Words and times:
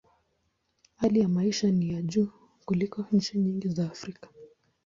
Hali 0.95 1.19
ya 1.19 1.27
maisha 1.27 1.71
ni 1.71 1.93
ya 1.93 2.01
juu 2.01 2.29
kuliko 2.65 3.05
nchi 3.11 3.37
nyingi 3.37 3.67
za 3.67 3.85
Afrika. 3.85 4.29